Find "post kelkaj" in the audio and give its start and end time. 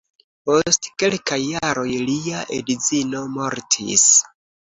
0.49-1.37